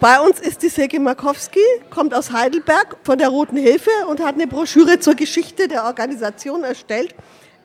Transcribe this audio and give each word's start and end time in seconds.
Bei 0.00 0.20
uns 0.20 0.38
ist 0.38 0.62
die 0.62 0.68
Sege 0.68 1.00
Markowski, 1.00 1.58
kommt 1.90 2.14
aus 2.14 2.30
Heidelberg 2.30 2.98
von 3.02 3.18
der 3.18 3.30
Roten 3.30 3.56
Hilfe 3.56 3.90
und 4.08 4.20
hat 4.20 4.36
eine 4.36 4.46
Broschüre 4.46 5.00
zur 5.00 5.16
Geschichte 5.16 5.66
der 5.66 5.86
Organisation 5.86 6.62
erstellt. 6.62 7.16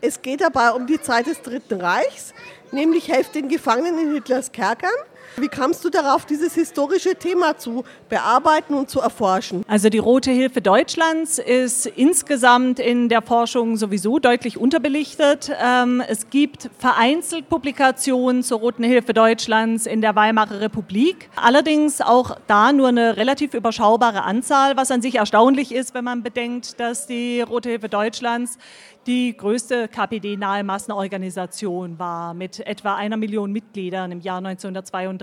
Es 0.01 0.19
geht 0.19 0.41
dabei 0.41 0.71
um 0.71 0.87
die 0.87 0.99
Zeit 0.99 1.27
des 1.27 1.43
Dritten 1.43 1.79
Reichs, 1.79 2.33
nämlich 2.71 3.11
helft 3.11 3.35
den 3.35 3.49
Gefangenen 3.49 3.99
in 3.99 4.13
Hitlers 4.15 4.51
Kerkern. 4.51 4.89
Wie 5.37 5.47
kamst 5.47 5.83
du 5.83 5.89
darauf, 5.89 6.25
dieses 6.25 6.53
historische 6.53 7.15
Thema 7.15 7.57
zu 7.57 7.83
bearbeiten 8.07 8.75
und 8.75 8.89
zu 8.89 8.99
erforschen? 8.99 9.63
Also 9.67 9.89
die 9.89 9.97
Rote 9.97 10.29
Hilfe 10.29 10.61
Deutschlands 10.61 11.39
ist 11.39 11.87
insgesamt 11.87 12.79
in 12.79 13.09
der 13.09 13.23
Forschung 13.23 13.75
sowieso 13.75 14.19
deutlich 14.19 14.59
unterbelichtet. 14.59 15.51
Ähm, 15.59 16.03
es 16.07 16.29
gibt 16.29 16.69
vereinzelt 16.77 17.49
Publikationen 17.49 18.43
zur 18.43 18.59
Roten 18.59 18.83
Hilfe 18.83 19.13
Deutschlands 19.13 19.87
in 19.87 20.01
der 20.01 20.15
Weimarer 20.15 20.61
Republik. 20.61 21.29
Allerdings 21.35 21.99
auch 21.99 22.37
da 22.45 22.71
nur 22.71 22.89
eine 22.89 23.17
relativ 23.17 23.55
überschaubare 23.55 24.23
Anzahl, 24.23 24.77
was 24.77 24.91
an 24.91 25.01
sich 25.01 25.15
erstaunlich 25.15 25.73
ist, 25.73 25.95
wenn 25.95 26.03
man 26.03 26.21
bedenkt, 26.21 26.79
dass 26.79 27.07
die 27.07 27.41
Rote 27.41 27.69
Hilfe 27.69 27.89
Deutschlands 27.89 28.59
die 29.07 29.35
größte 29.35 29.89
KPD-nahe 29.89 30.63
Massenorganisation 30.63 31.99
war 31.99 32.33
mit 32.33 32.65
etwa 32.65 32.95
einer 32.95 33.17
Million 33.17 33.51
Mitgliedern 33.51 34.11
im 34.11 34.21
Jahr 34.21 34.37
1932. 34.37 35.22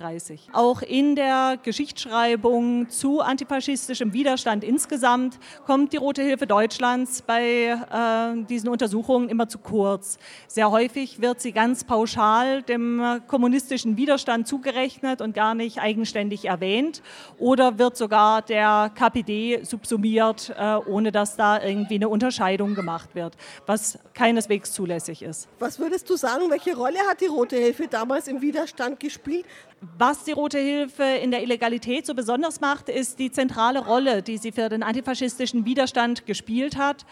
Auch 0.52 0.82
in 0.82 1.16
der 1.16 1.58
Geschichtsschreibung 1.62 2.88
zu 2.88 3.20
antifaschistischem 3.20 4.12
Widerstand 4.12 4.64
insgesamt 4.64 5.38
kommt 5.66 5.92
die 5.92 5.96
Rote 5.96 6.22
Hilfe 6.22 6.46
Deutschlands 6.46 7.22
bei 7.22 7.42
äh, 7.42 8.44
diesen 8.46 8.68
Untersuchungen 8.68 9.28
immer 9.28 9.48
zu 9.48 9.58
kurz. 9.58 10.18
Sehr 10.46 10.70
häufig 10.70 11.20
wird 11.20 11.40
sie 11.40 11.52
ganz 11.52 11.84
pauschal 11.84 12.62
dem 12.62 13.20
kommunistischen 13.26 13.96
Widerstand 13.96 14.46
zugerechnet 14.48 15.20
und 15.20 15.34
gar 15.34 15.54
nicht 15.54 15.78
eigenständig 15.80 16.46
erwähnt 16.46 17.02
oder 17.38 17.78
wird 17.78 17.96
sogar 17.96 18.42
der 18.42 18.90
KPD 18.94 19.64
subsumiert, 19.64 20.54
äh, 20.58 20.76
ohne 20.86 21.12
dass 21.12 21.36
da 21.36 21.62
irgendwie 21.62 21.96
eine 21.96 22.08
Unterscheidung 22.08 22.74
gemacht 22.74 23.14
wird 23.14 23.36
was 23.66 23.98
keineswegs 24.14 24.72
zulässig 24.72 25.22
ist. 25.22 25.48
Was 25.58 25.78
würdest 25.78 26.08
du 26.10 26.16
sagen, 26.16 26.50
welche 26.50 26.76
Rolle 26.76 26.98
hat 27.08 27.20
die 27.20 27.26
Rote 27.26 27.56
Hilfe 27.56 27.86
damals 27.88 28.28
im 28.28 28.40
Widerstand 28.40 29.00
gespielt? 29.00 29.44
Was 29.98 30.24
die 30.24 30.32
Rote 30.32 30.58
Hilfe 30.58 31.02
in 31.02 31.30
der 31.30 31.42
Illegalität 31.42 32.06
so 32.06 32.14
besonders 32.14 32.60
macht, 32.60 32.88
ist 32.88 33.18
die 33.18 33.30
zentrale 33.30 33.84
Rolle, 33.84 34.22
die 34.22 34.38
sie 34.38 34.52
für 34.52 34.68
den 34.68 34.82
antifaschistischen 34.82 35.64
Widerstand 35.64 36.26
gespielt 36.26 36.76
hat. 36.76 37.04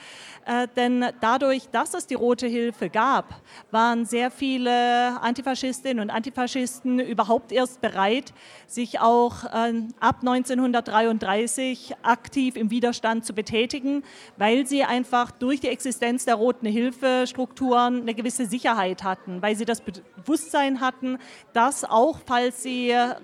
Äh, 0.46 0.68
denn 0.76 1.04
dadurch, 1.20 1.68
dass 1.70 1.94
es 1.94 2.06
die 2.06 2.14
Rote 2.14 2.46
Hilfe 2.46 2.88
gab, 2.88 3.42
waren 3.70 4.06
sehr 4.06 4.30
viele 4.30 5.20
Antifaschistinnen 5.20 6.00
und 6.00 6.10
Antifaschisten 6.10 6.98
überhaupt 6.98 7.52
erst 7.52 7.80
bereit, 7.80 8.32
sich 8.66 9.00
auch 9.00 9.44
äh, 9.44 9.82
ab 10.00 10.20
1933 10.20 11.96
aktiv 12.02 12.56
im 12.56 12.70
Widerstand 12.70 13.26
zu 13.26 13.34
betätigen, 13.34 14.02
weil 14.36 14.66
sie 14.66 14.84
einfach 14.84 15.30
durch 15.30 15.60
die 15.60 15.68
Existenz 15.68 16.24
der 16.24 16.36
Roten 16.36 16.66
Hilfe-Strukturen 16.66 18.02
eine 18.02 18.14
gewisse 18.14 18.46
Sicherheit 18.46 19.02
hatten, 19.04 19.42
weil 19.42 19.56
sie 19.56 19.64
das 19.64 19.82
Bewusstsein 19.82 20.80
hatten, 20.80 21.18
dass 21.52 21.84
auch 21.84 22.20
falls 22.24 22.62
sie 22.62 22.67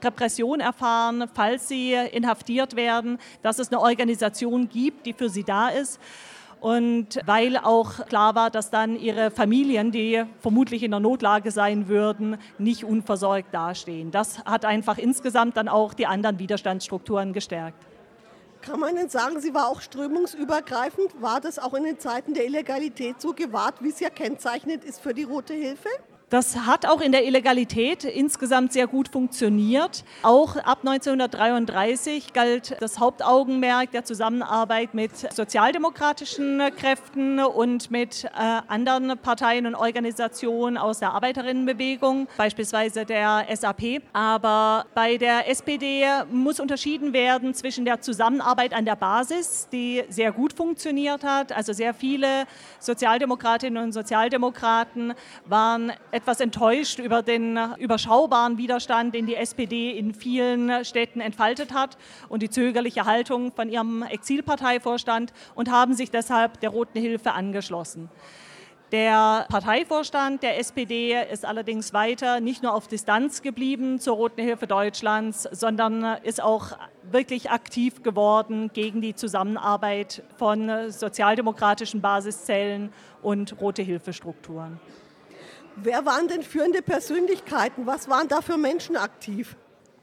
Repression 0.02 0.60
erfahren, 0.60 1.24
falls 1.34 1.68
sie 1.68 1.92
inhaftiert 1.92 2.76
werden, 2.76 3.18
dass 3.42 3.58
es 3.58 3.68
eine 3.68 3.80
Organisation 3.80 4.68
gibt, 4.68 5.06
die 5.06 5.12
für 5.12 5.28
sie 5.28 5.44
da 5.44 5.68
ist. 5.68 6.00
Und 6.60 7.18
weil 7.26 7.58
auch 7.58 8.06
klar 8.06 8.34
war, 8.34 8.48
dass 8.50 8.70
dann 8.70 8.96
ihre 8.96 9.30
Familien, 9.30 9.92
die 9.92 10.24
vermutlich 10.40 10.82
in 10.82 10.92
der 10.92 11.00
Notlage 11.00 11.50
sein 11.50 11.88
würden, 11.88 12.38
nicht 12.56 12.84
unversorgt 12.84 13.52
dastehen. 13.52 14.10
Das 14.10 14.38
hat 14.46 14.64
einfach 14.64 14.96
insgesamt 14.96 15.58
dann 15.58 15.68
auch 15.68 15.92
die 15.92 16.06
anderen 16.06 16.38
Widerstandsstrukturen 16.38 17.34
gestärkt. 17.34 17.84
Kann 18.62 18.80
man 18.80 18.96
denn 18.96 19.10
sagen, 19.10 19.40
sie 19.40 19.52
war 19.52 19.68
auch 19.68 19.82
strömungsübergreifend? 19.82 21.20
War 21.20 21.38
das 21.38 21.58
auch 21.58 21.74
in 21.74 21.84
den 21.84 21.98
Zeiten 21.98 22.32
der 22.32 22.46
Illegalität 22.46 23.20
so 23.20 23.34
gewahrt, 23.34 23.82
wie 23.82 23.90
es 23.90 24.00
ja 24.00 24.08
kennzeichnend 24.08 24.84
ist 24.84 25.02
für 25.02 25.12
die 25.12 25.24
Rote 25.24 25.52
Hilfe? 25.52 25.90
Das 26.34 26.66
hat 26.66 26.84
auch 26.84 27.00
in 27.00 27.12
der 27.12 27.24
Illegalität 27.26 28.02
insgesamt 28.02 28.72
sehr 28.72 28.88
gut 28.88 29.06
funktioniert. 29.06 30.02
Auch 30.24 30.56
ab 30.56 30.80
1933 30.80 32.32
galt 32.32 32.74
das 32.80 32.98
Hauptaugenmerk 32.98 33.92
der 33.92 34.04
Zusammenarbeit 34.04 34.94
mit 34.94 35.12
sozialdemokratischen 35.32 36.60
Kräften 36.76 37.38
und 37.38 37.92
mit 37.92 38.24
äh, 38.24 38.28
anderen 38.66 39.16
Parteien 39.16 39.64
und 39.68 39.76
Organisationen 39.76 40.76
aus 40.76 40.98
der 40.98 41.12
Arbeiterinnenbewegung, 41.12 42.26
beispielsweise 42.36 43.04
der 43.04 43.46
SAP. 43.54 44.02
Aber 44.12 44.86
bei 44.92 45.18
der 45.18 45.48
SPD 45.48 46.04
muss 46.32 46.58
unterschieden 46.58 47.12
werden 47.12 47.54
zwischen 47.54 47.84
der 47.84 48.00
Zusammenarbeit 48.00 48.74
an 48.74 48.84
der 48.84 48.96
Basis, 48.96 49.68
die 49.70 50.02
sehr 50.08 50.32
gut 50.32 50.52
funktioniert 50.52 51.22
hat. 51.22 51.52
Also 51.52 51.72
sehr 51.72 51.94
viele 51.94 52.46
Sozialdemokratinnen 52.80 53.80
und 53.80 53.92
Sozialdemokraten 53.92 55.14
waren 55.46 55.92
etwas 56.24 56.40
enttäuscht 56.40 57.00
über 57.00 57.20
den 57.20 57.58
überschaubaren 57.78 58.56
Widerstand, 58.56 59.14
den 59.14 59.26
die 59.26 59.34
SPD 59.34 59.90
in 59.90 60.14
vielen 60.14 60.82
Städten 60.82 61.20
entfaltet 61.20 61.74
hat 61.74 61.98
und 62.30 62.40
die 62.40 62.48
zögerliche 62.48 63.04
Haltung 63.04 63.52
von 63.52 63.68
ihrem 63.68 64.02
Exilparteivorstand 64.02 65.34
und 65.54 65.70
haben 65.70 65.92
sich 65.92 66.10
deshalb 66.10 66.60
der 66.60 66.70
Roten 66.70 66.98
Hilfe 66.98 67.32
angeschlossen. 67.32 68.08
Der 68.90 69.44
Parteivorstand 69.50 70.42
der 70.42 70.58
SPD 70.58 71.14
ist 71.30 71.44
allerdings 71.44 71.92
weiter 71.92 72.40
nicht 72.40 72.62
nur 72.62 72.72
auf 72.72 72.88
Distanz 72.88 73.42
geblieben 73.42 74.00
zur 74.00 74.16
Roten 74.16 74.40
Hilfe 74.40 74.66
Deutschlands, 74.66 75.46
sondern 75.52 76.04
ist 76.22 76.42
auch 76.42 76.78
wirklich 77.02 77.50
aktiv 77.50 78.02
geworden 78.02 78.70
gegen 78.72 79.02
die 79.02 79.14
Zusammenarbeit 79.14 80.22
von 80.38 80.90
sozialdemokratischen 80.90 82.00
Basiszellen 82.00 82.94
und 83.20 83.60
Rote 83.60 83.82
Hilfe 83.82 84.14
Strukturen. 84.14 84.80
Wer 85.76 86.06
waren 86.06 86.28
denn 86.28 86.42
führende 86.42 86.82
Persönlichkeiten? 86.82 87.86
Was 87.86 88.08
waren 88.08 88.28
da 88.28 88.40
für 88.40 88.56
Menschen 88.56 88.96
aktiv? 88.96 89.56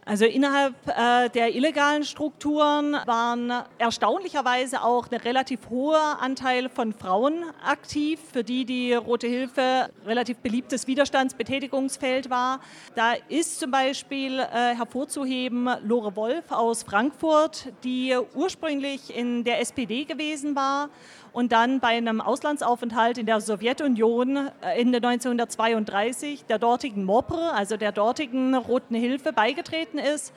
Also 0.03 0.25
innerhalb 0.25 0.73
äh, 0.87 1.29
der 1.29 1.53
illegalen 1.55 2.03
Strukturen 2.03 2.93
waren 3.05 3.53
erstaunlicherweise 3.77 4.83
auch 4.83 5.11
ein 5.11 5.19
relativ 5.19 5.69
hoher 5.69 6.17
Anteil 6.19 6.69
von 6.69 6.91
Frauen 6.91 7.45
aktiv, 7.63 8.19
für 8.33 8.43
die 8.43 8.65
die 8.65 8.93
Rote 8.95 9.27
Hilfe 9.27 9.91
relativ 10.05 10.37
beliebtes 10.37 10.87
Widerstandsbetätigungsfeld 10.87 12.31
war. 12.31 12.61
Da 12.95 13.13
ist 13.29 13.59
zum 13.59 13.69
Beispiel 13.69 14.39
äh, 14.39 14.75
hervorzuheben 14.75 15.69
Lore 15.83 16.15
Wolf 16.15 16.51
aus 16.51 16.81
Frankfurt, 16.81 17.71
die 17.83 18.17
ursprünglich 18.33 19.15
in 19.15 19.43
der 19.43 19.61
SPD 19.61 20.05
gewesen 20.05 20.55
war 20.55 20.89
und 21.33 21.51
dann 21.51 21.79
bei 21.79 21.89
einem 21.89 22.21
Auslandsaufenthalt 22.21 23.17
in 23.17 23.25
der 23.25 23.41
Sowjetunion 23.41 24.49
äh, 24.61 24.81
Ende 24.81 24.97
1932 24.97 26.45
der 26.45 26.59
dortigen 26.59 27.05
MOPRE, 27.05 27.53
also 27.53 27.77
der 27.77 27.91
dortigen 27.91 28.55
Roten 28.55 28.95
Hilfe, 28.95 29.31
beigetreten 29.33 29.97
ist. 29.97 30.33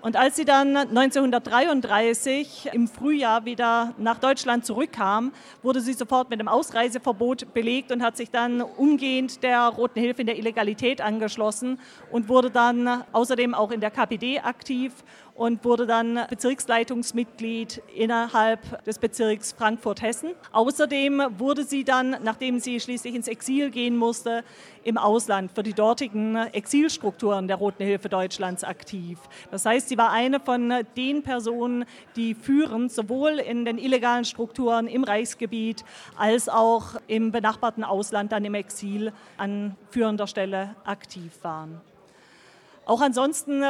Und 0.00 0.14
als 0.14 0.36
sie 0.36 0.44
dann 0.44 0.76
1933 0.76 2.70
im 2.72 2.86
Frühjahr 2.86 3.44
wieder 3.44 3.94
nach 3.98 4.20
Deutschland 4.20 4.64
zurückkam, 4.64 5.32
wurde 5.62 5.80
sie 5.80 5.92
sofort 5.92 6.30
mit 6.30 6.38
einem 6.38 6.46
Ausreiseverbot 6.46 7.52
belegt 7.52 7.90
und 7.90 8.00
hat 8.00 8.16
sich 8.16 8.30
dann 8.30 8.60
umgehend 8.60 9.42
der 9.42 9.66
Roten 9.66 9.98
Hilfe 10.00 10.20
in 10.20 10.28
der 10.28 10.38
Illegalität 10.38 11.00
angeschlossen 11.00 11.80
und 12.12 12.28
wurde 12.28 12.52
dann 12.52 13.02
außerdem 13.10 13.54
auch 13.54 13.72
in 13.72 13.80
der 13.80 13.90
KPD 13.90 14.38
aktiv 14.38 14.92
und 15.38 15.64
wurde 15.64 15.86
dann 15.86 16.18
Bezirksleitungsmitglied 16.28 17.80
innerhalb 17.94 18.84
des 18.84 18.98
Bezirks 18.98 19.52
Frankfurt-Hessen. 19.52 20.30
Außerdem 20.50 21.22
wurde 21.38 21.62
sie 21.62 21.84
dann, 21.84 22.16
nachdem 22.24 22.58
sie 22.58 22.80
schließlich 22.80 23.14
ins 23.14 23.28
Exil 23.28 23.70
gehen 23.70 23.96
musste, 23.96 24.42
im 24.82 24.98
Ausland 24.98 25.52
für 25.52 25.62
die 25.62 25.74
dortigen 25.74 26.34
Exilstrukturen 26.34 27.46
der 27.46 27.56
Roten 27.56 27.84
Hilfe 27.84 28.08
Deutschlands 28.08 28.64
aktiv. 28.64 29.20
Das 29.52 29.64
heißt, 29.64 29.88
sie 29.88 29.96
war 29.96 30.10
eine 30.10 30.40
von 30.40 30.74
den 30.96 31.22
Personen, 31.22 31.84
die 32.16 32.34
führend 32.34 32.90
sowohl 32.90 33.38
in 33.38 33.64
den 33.64 33.78
illegalen 33.78 34.24
Strukturen 34.24 34.88
im 34.88 35.04
Reichsgebiet 35.04 35.84
als 36.16 36.48
auch 36.48 36.96
im 37.06 37.30
benachbarten 37.30 37.84
Ausland, 37.84 38.32
dann 38.32 38.44
im 38.44 38.54
Exil, 38.54 39.12
an 39.36 39.76
führender 39.90 40.26
Stelle 40.26 40.74
aktiv 40.84 41.32
waren. 41.42 41.80
Auch 42.86 43.02
ansonsten 43.02 43.62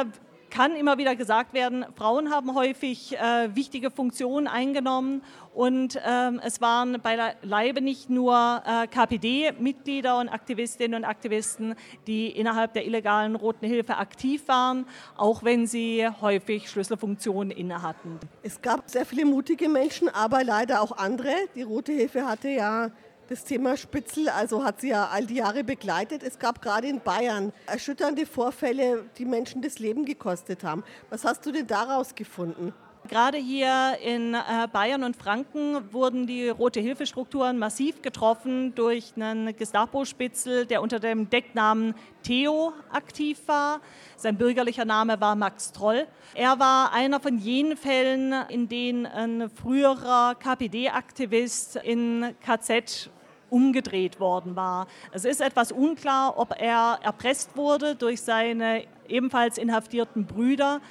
kann 0.49 0.75
immer 0.75 0.97
wieder 0.97 1.15
gesagt 1.15 1.53
werden, 1.53 1.85
Frauen 1.95 2.31
haben 2.31 2.55
häufig 2.55 3.17
äh, 3.17 3.55
wichtige 3.55 3.91
Funktionen 3.91 4.47
eingenommen 4.47 5.21
und 5.53 5.99
ähm, 6.05 6.39
es 6.43 6.61
waren 6.61 7.01
beileibe 7.01 7.81
nicht 7.81 8.09
nur 8.09 8.63
äh, 8.65 8.87
KPD-Mitglieder 8.87 10.19
und 10.19 10.29
Aktivistinnen 10.29 11.03
und 11.03 11.05
Aktivisten, 11.05 11.75
die 12.07 12.27
innerhalb 12.27 12.73
der 12.73 12.85
illegalen 12.85 13.35
Roten 13.35 13.65
Hilfe 13.65 13.97
aktiv 13.97 14.47
waren, 14.47 14.85
auch 15.17 15.43
wenn 15.43 15.67
sie 15.67 16.07
häufig 16.21 16.69
Schlüsselfunktionen 16.69 17.51
innehatten. 17.51 18.19
Es 18.43 18.61
gab 18.61 18.89
sehr 18.89 19.05
viele 19.05 19.25
mutige 19.25 19.69
Menschen, 19.69 20.09
aber 20.09 20.43
leider 20.43 20.81
auch 20.81 20.97
andere. 20.97 21.33
Die 21.55 21.63
Rote 21.63 21.91
Hilfe 21.91 22.27
hatte 22.27 22.49
ja 22.49 22.91
Das 23.29 23.43
Thema 23.43 23.77
Spitzel, 23.77 24.27
also 24.27 24.63
hat 24.63 24.81
sie 24.81 24.89
ja 24.89 25.05
all 25.05 25.27
die 25.27 25.35
Jahre 25.35 25.63
begleitet. 25.63 26.23
Es 26.23 26.39
gab 26.39 26.63
gerade 26.63 26.87
in 26.87 26.99
Bayern 26.99 27.53
erschütternde 27.67 28.25
Vorfälle, 28.25 29.05
die 29.19 29.25
Menschen 29.25 29.61
das 29.61 29.77
Leben 29.77 30.03
gekostet 30.03 30.63
haben. 30.63 30.83
Was 31.11 31.25
hast 31.25 31.45
du 31.45 31.51
denn 31.51 31.67
daraus 31.67 32.15
gefunden? 32.15 32.73
Gerade 33.07 33.37
hier 33.37 33.99
in 34.03 34.33
äh, 34.33 34.67
Bayern 34.73 35.03
und 35.03 35.15
Franken 35.15 35.93
wurden 35.93 36.25
die 36.25 36.49
Rote-Hilfe-Strukturen 36.49 37.59
massiv 37.59 38.01
getroffen 38.01 38.73
durch 38.73 39.13
einen 39.15 39.55
Gestapo-Spitzel, 39.55 40.65
der 40.65 40.81
unter 40.81 40.99
dem 40.99 41.29
Decknamen 41.29 41.93
Theo 42.23 42.73
aktiv 42.91 43.39
war. 43.45 43.79
Sein 44.17 44.37
bürgerlicher 44.37 44.85
Name 44.85 45.21
war 45.21 45.35
Max 45.35 45.71
Troll. 45.71 46.07
Er 46.33 46.59
war 46.59 46.93
einer 46.93 47.19
von 47.19 47.37
jenen 47.37 47.77
Fällen, 47.77 48.33
in 48.49 48.67
denen 48.67 49.05
ein 49.05 49.51
früherer 49.51 50.33
KPD-Aktivist 50.33 51.75
in 51.75 52.33
KZ 52.43 53.11
umgedreht 53.49 54.19
worden 54.19 54.55
war. 54.55 54.87
Es 55.11 55.25
ist 55.25 55.41
etwas 55.41 55.71
unklar, 55.71 56.37
ob 56.37 56.59
er 56.59 56.99
erpresst 57.03 57.55
wurde 57.57 57.95
durch 57.95 58.21
seine 58.21 58.83
ebenfalls 59.07 59.57
inhaftierten 59.57 60.25
Brüder 60.25 60.81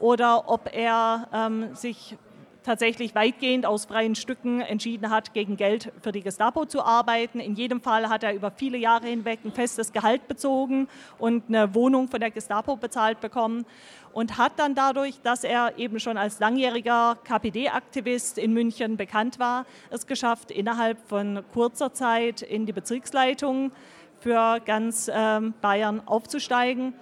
oder 0.00 0.48
ob 0.48 0.70
er 0.72 1.28
ähm, 1.32 1.74
sich 1.74 2.16
tatsächlich 2.66 3.14
weitgehend 3.14 3.64
aus 3.64 3.84
freien 3.84 4.16
Stücken 4.16 4.60
entschieden 4.60 5.10
hat, 5.10 5.32
gegen 5.32 5.56
Geld 5.56 5.92
für 6.02 6.10
die 6.10 6.20
Gestapo 6.20 6.66
zu 6.66 6.82
arbeiten. 6.82 7.38
In 7.38 7.54
jedem 7.54 7.80
Fall 7.80 8.08
hat 8.08 8.24
er 8.24 8.34
über 8.34 8.50
viele 8.50 8.76
Jahre 8.76 9.06
hinweg 9.06 9.38
ein 9.44 9.52
festes 9.52 9.92
Gehalt 9.92 10.26
bezogen 10.26 10.88
und 11.18 11.44
eine 11.48 11.74
Wohnung 11.76 12.08
von 12.08 12.18
der 12.18 12.32
Gestapo 12.32 12.74
bezahlt 12.74 13.20
bekommen 13.20 13.64
und 14.12 14.36
hat 14.36 14.58
dann 14.58 14.74
dadurch, 14.74 15.20
dass 15.22 15.44
er 15.44 15.78
eben 15.78 16.00
schon 16.00 16.18
als 16.18 16.40
langjähriger 16.40 17.16
KPD-Aktivist 17.22 18.36
in 18.36 18.52
München 18.52 18.96
bekannt 18.96 19.38
war, 19.38 19.64
es 19.90 20.08
geschafft, 20.08 20.50
innerhalb 20.50 20.98
von 21.06 21.44
kurzer 21.52 21.92
Zeit 21.92 22.42
in 22.42 22.66
die 22.66 22.72
Bezirksleitung 22.72 23.70
für 24.18 24.58
ganz 24.64 25.08
ähm, 25.14 25.54
Bayern 25.60 26.02
aufzusteigen 26.04 26.94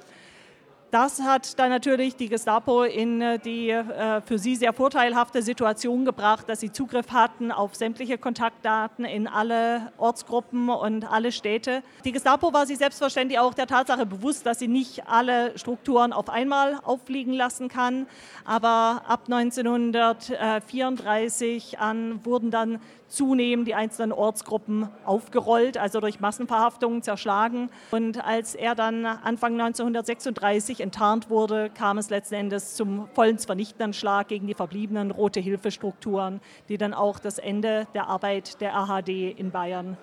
das 0.95 1.21
hat 1.21 1.59
dann 1.59 1.69
natürlich 1.71 2.15
die 2.15 2.29
Gestapo 2.29 2.85
in 2.85 3.21
äh, 3.21 3.41
die 3.41 3.71
äh, 3.71 4.21
für 4.21 4.39
sie 4.39 4.55
sehr 4.55 4.73
vorteilhafte 4.73 5.43
Situation 5.43 6.05
gebracht, 6.05 6.49
dass 6.49 6.61
sie 6.61 6.71
Zugriff 6.71 7.11
hatten 7.11 7.51
auf 7.51 7.75
sämtliche 7.75 8.17
Kontaktdaten 8.17 9.05
in 9.05 9.27
alle 9.27 9.91
Ortsgruppen 9.99 10.69
und 10.69 11.11
alle 11.11 11.33
Städte. 11.33 11.83
Die 12.05 12.13
Gestapo 12.13 12.53
war 12.53 12.67
sich 12.67 12.79
selbstverständlich 12.79 13.41
auch 13.41 13.55
der 13.55 13.67
Tatsache 13.67 14.07
bewusst, 14.07 14.47
dass 14.47 14.61
sie 14.61 14.69
nicht 14.69 15.09
alle 15.09 15.59
Strukturen 15.59 16.13
auf 16.13 16.29
einmal 16.29 16.79
auffliegen 16.85 17.33
lassen 17.33 17.67
kann. 17.67 18.07
Aber 18.45 19.03
ab 19.09 19.23
1934 19.29 21.81
an 21.81 22.25
wurden 22.25 22.53
dann 22.53 22.79
zunehmend 23.15 23.69
die 23.69 23.75
einzelnen 23.75 24.13
Ortsgruppen 24.13 24.89
aufgerollt, 25.05 25.79
also 25.79 26.01
durch 26.01 26.21
Massenverhaftungen 26.21 27.03
zerschlagen. 27.03 27.71
Und 27.91 28.25
als 28.25 28.55
er 28.55 28.75
dann 28.75 29.07
Anfang 29.07 29.53
1936 29.61 30.81
enttarnt 30.81 31.31
wurde, 31.31 31.71
kam 31.71 31.99
es 31.99 32.11
letzten 32.11 32.35
Endes 32.35 32.75
zum 32.75 33.09
vollends 33.15 33.45
vernichtenden 33.45 33.93
Schlag 33.93 34.29
gegen 34.29 34.47
die 34.47 34.55
verbliebenen 34.55 35.11
Rote 35.11 35.41
Hilfestrukturen, 35.41 36.41
die 36.69 36.79
dann 36.79 36.95
auch 36.95 37.19
das 37.19 37.39
Ende 37.39 37.87
der 37.95 38.09
Arbeit 38.09 38.61
der 38.61 38.77
AHD 38.77 39.09
in 39.09 39.51
Bayern 39.51 39.97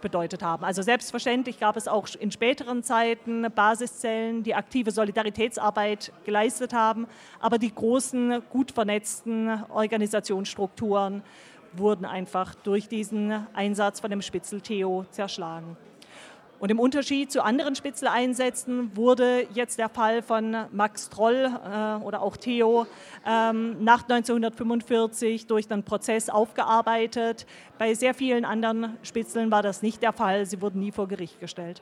bedeutet 0.00 0.42
haben. 0.42 0.64
Also 0.64 0.82
selbstverständlich 0.82 1.58
gab 1.58 1.76
es 1.76 1.88
auch 1.88 2.08
in 2.18 2.30
späteren 2.30 2.82
Zeiten 2.82 3.46
Basiszellen, 3.54 4.42
die 4.42 4.54
aktive 4.54 4.90
Solidaritätsarbeit 4.90 6.12
geleistet 6.24 6.72
haben, 6.72 7.06
aber 7.40 7.58
die 7.58 7.74
großen, 7.74 8.42
gut 8.50 8.70
vernetzten 8.70 9.64
Organisationsstrukturen 9.70 11.22
wurden 11.72 12.04
einfach 12.04 12.54
durch 12.54 12.88
diesen 12.88 13.46
Einsatz 13.54 14.00
von 14.00 14.10
dem 14.10 14.22
Spitzel 14.22 14.60
Theo 14.60 15.04
zerschlagen. 15.10 15.76
Und 16.60 16.70
im 16.70 16.80
Unterschied 16.80 17.30
zu 17.30 17.44
anderen 17.44 17.76
Spitzeleinsätzen 17.76 18.96
wurde 18.96 19.46
jetzt 19.54 19.78
der 19.78 19.88
Fall 19.88 20.22
von 20.22 20.56
Max 20.72 21.08
Troll 21.08 21.46
äh, 21.46 22.02
oder 22.02 22.20
auch 22.20 22.36
Theo 22.36 22.86
ähm, 23.24 23.76
nach 23.84 24.02
1945 24.02 25.46
durch 25.46 25.68
den 25.68 25.84
Prozess 25.84 26.28
aufgearbeitet. 26.28 27.46
Bei 27.78 27.94
sehr 27.94 28.12
vielen 28.12 28.44
anderen 28.44 28.96
Spitzeln 29.02 29.52
war 29.52 29.62
das 29.62 29.82
nicht 29.82 30.02
der 30.02 30.12
Fall. 30.12 30.46
Sie 30.46 30.60
wurden 30.60 30.80
nie 30.80 30.90
vor 30.90 31.06
Gericht 31.06 31.38
gestellt. 31.38 31.80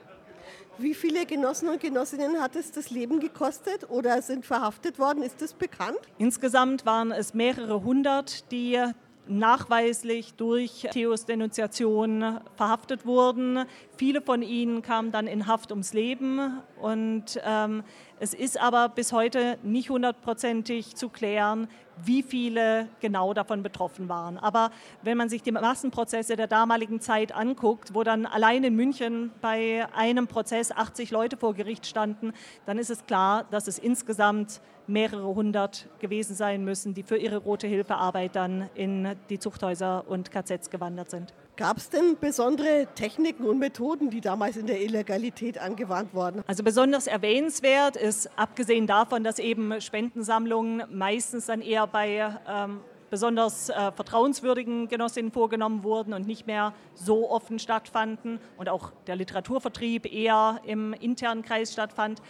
Wie 0.79 0.93
viele 0.93 1.25
Genossen 1.25 1.71
und 1.71 1.81
Genossinnen 1.81 2.43
hat 2.43 2.55
es 2.55 2.71
das 2.71 2.91
Leben 2.91 3.19
gekostet 3.19 3.89
oder 3.89 4.21
sind 4.21 4.45
verhaftet 4.45 4.99
worden? 4.99 5.23
Ist 5.23 5.41
das 5.41 5.55
bekannt? 5.55 5.99
Insgesamt 6.19 6.85
waren 6.85 7.13
es 7.13 7.33
mehrere 7.33 7.83
hundert, 7.83 8.53
die 8.53 8.79
nachweislich 9.29 10.35
durch 10.35 10.87
Theos 10.93 11.25
Denunziation 11.25 12.41
verhaftet 12.57 13.07
wurden. 13.07 13.65
Viele 13.97 14.21
von 14.21 14.43
ihnen 14.43 14.83
kamen 14.83 15.13
dann 15.13 15.27
in 15.27 15.47
Haft 15.47 15.71
ums 15.71 15.93
Leben 15.93 16.61
und 16.81 17.41
ähm, 17.45 17.83
es 18.19 18.33
ist 18.35 18.61
aber 18.61 18.89
bis 18.89 19.13
heute 19.13 19.59
nicht 19.63 19.91
hundertprozentig 19.91 20.97
zu 20.97 21.09
klären, 21.09 21.69
wie 22.05 22.23
viele 22.23 22.89
genau 23.01 23.35
davon 23.35 23.63
betroffen 23.63 24.09
waren. 24.09 24.39
Aber 24.39 24.71
wenn 25.03 25.17
man 25.17 25.29
sich 25.29 25.43
die 25.43 25.53
Massenprozesse 25.53 26.37
der 26.37 26.47
damaligen 26.47 27.01
Zeit 27.01 27.35
anguckt, 27.35 27.95
wo 27.95 28.03
dann 28.05 28.27
allein 28.27 28.65
in 28.65 28.75
München 28.75 29.33
bei 29.41 29.87
einem 29.95 30.27
Prozess 30.27 30.73
80 30.73 31.11
Leute 31.11 31.37
vor 31.37 31.55
Gericht 31.55 31.87
standen, 31.87 32.33
dann 32.67 32.79
ist 32.79 32.91
es 32.91 33.07
klar, 33.07 33.45
dass 33.51 33.67
es 33.67 33.79
insgesamt 33.79 34.61
mehrere 34.87 35.35
hundert 35.35 35.89
gewesen 35.99 36.35
sein 36.37 36.65
müssen, 36.65 36.95
die 36.95 37.03
für 37.03 37.17
ihre 37.17 37.39
rote 37.39 37.67
Hilfearbeit 37.67 38.37
dann 38.37 38.71
in 38.75 39.17
die 39.31 39.39
Zuchthäuser 39.39 40.05
und 40.09 40.31
KZs 40.31 40.71
gewandert 40.71 41.11
sind. 41.11 41.33
Gab 41.57 41.79
es 41.79 41.89
denn 41.89 42.19
besondere 42.21 42.87
Techniken 42.95 43.47
und 43.47 43.59
Methoden, 43.59 44.11
die 44.11 44.21
damals 44.21 44.59
in 44.59 44.67
der 44.67 44.83
Illegalität 44.83 45.57
angewandt 45.57 46.13
wurden? 46.13 46.45
Also 46.47 46.63
besonders 46.63 47.07
erwähnenswert 47.07 47.97
ist, 47.97 48.29
abgesehen 48.37 48.87
davon, 48.87 49.25
dass 49.25 49.39
eben 49.39 49.81
Spendensammlungen 49.81 50.83
meistens 50.91 51.47
dann 51.47 51.63
eher 51.63 51.87
bei 51.87 52.31
ähm, 52.47 52.81
besonders 53.09 53.71
äh, 53.71 53.91
vertrauenswürdigen 53.91 54.89
Genossinnen 54.89 55.33
vorgenommen 55.33 55.83
wurden 55.83 56.13
und 56.13 56.27
nicht 56.27 56.47
mehr 56.47 56.75
so 56.93 57.31
offen 57.31 57.59
stattfanden 57.59 58.39
und 58.59 58.69
auch 58.69 58.93
der 59.07 59.17
Literaturvertrieb 59.17 60.13
eher 60.13 60.61
im 60.67 60.93
internen 60.93 61.41
Kreis 61.41 61.73
stattfand, 61.73 62.21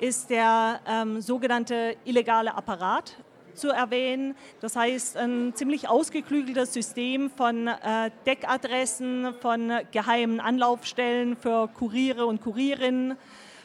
ist 0.00 0.30
der 0.30 0.80
ähm, 0.88 1.20
sogenannte 1.20 1.96
illegale 2.06 2.54
Apparat 2.54 3.18
zu 3.54 3.68
erwähnen. 3.68 4.34
Das 4.60 4.76
heißt, 4.76 5.16
ein 5.16 5.52
ziemlich 5.54 5.88
ausgeklügeltes 5.88 6.72
System 6.72 7.30
von 7.30 7.68
äh, 7.68 8.10
Deckadressen, 8.26 9.34
von 9.40 9.72
geheimen 9.92 10.40
Anlaufstellen 10.40 11.36
für 11.36 11.68
Kuriere 11.68 12.26
und 12.26 12.40
Kurierinnen, 12.40 13.16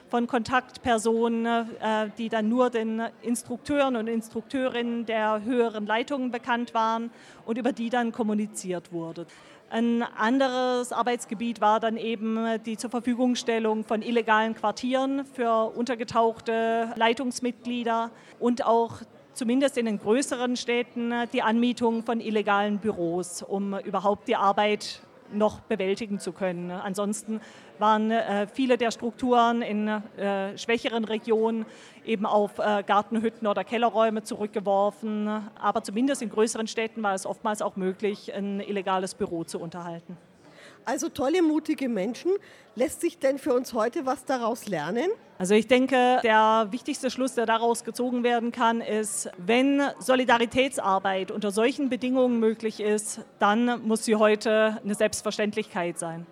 von 0.10 0.28
Kontaktpersonen, 0.28 1.46
äh, 1.46 2.10
die 2.18 2.30
dann 2.30 2.50
nur 2.50 2.70
den 2.70 3.02
Instrukteuren 3.22 3.96
und 3.96 4.08
Instrukteurinnen 4.08 5.06
der 5.06 5.44
höheren 5.44 5.86
Leitungen 5.86 6.32
bekannt 6.32 6.74
waren 6.74 7.12
und 7.46 7.58
über 7.58 7.72
die 7.72 7.90
dann 7.90 8.12
kommuniziert 8.12 8.92
wurde. 8.92 9.28
Ein 9.72 10.02
anderes 10.02 10.92
Arbeitsgebiet 10.92 11.62
war 11.62 11.80
dann 11.80 11.96
eben 11.96 12.64
die 12.66 12.76
zur 12.76 12.90
Verfügungstellung 12.90 13.84
von 13.84 14.02
illegalen 14.02 14.56
Quartieren 14.56 15.26
für 15.26 15.66
untergetauchte 15.76 16.92
Leitungsmitglieder 16.96 18.10
und 18.40 18.66
auch 18.66 19.02
zumindest 19.34 19.78
in 19.78 19.86
den 19.86 20.00
größeren 20.00 20.56
Städten 20.56 21.14
die 21.34 21.42
Anmietung 21.42 22.04
von 22.04 22.20
illegalen 22.20 22.80
Büros, 22.80 23.42
um 23.42 23.78
überhaupt 23.80 24.28
die 24.28 24.36
Arbeit 24.36 25.02
noch 25.32 25.60
bewältigen 25.62 26.20
zu 26.20 26.32
können. 26.32 26.72
Ansonsten 26.72 27.42
waren 27.78 28.12
äh, 28.12 28.48
viele 28.48 28.78
der 28.78 28.92
Strukturen 28.92 29.62
in 29.62 29.88
äh, 29.88 30.58
schwächeren 30.58 31.06
Regionen 31.06 31.66
eben 32.06 32.26
auf 32.26 32.60
äh, 32.60 32.84
Gartenhütten 32.86 33.48
oder 33.48 33.64
Kellerräume 33.64 34.24
zurückgeworfen. 34.24 35.28
Aber 35.60 35.84
zumindest 35.84 36.22
in 36.22 36.30
größeren 36.30 36.68
Städten 36.68 37.04
war 37.04 37.14
es 37.14 37.26
oftmals 37.26 37.62
auch 37.62 37.76
möglich, 37.76 38.34
ein 38.34 38.60
illegales 38.60 39.14
Büro 39.14 39.44
zu 39.44 39.60
unterhalten. 39.60 40.18
Also 40.86 41.10
tolle, 41.10 41.42
mutige 41.42 41.90
Menschen. 41.90 42.32
Lässt 42.76 43.02
sich 43.02 43.20
denn 43.20 43.38
für 43.38 43.54
uns 43.54 43.74
heute 43.74 44.06
was 44.06 44.26
daraus 44.26 44.68
lernen? 44.68 45.10
Also 45.38 45.54
ich 45.54 45.68
denke, 45.68 46.20
der 46.24 46.68
wichtigste 46.72 47.10
Schluss, 47.10 47.34
der 47.34 47.46
daraus 47.46 47.84
gezogen 47.84 48.24
werden 48.24 48.52
kann, 48.52 48.82
ist, 48.82 49.30
wenn 49.38 49.82
Solidaritätsarbeit 50.00 51.32
unter 51.32 51.52
solchen 51.52 51.90
Bedingungen 51.90 52.40
möglich 52.40 52.80
ist, 52.80 53.22
dann 53.40 53.86
muss 53.88 54.06
sie 54.06 54.16
heute 54.16 54.80
eine 54.84 54.96
Selbstverständlichkeit 54.96 55.98
sein. 55.98 56.26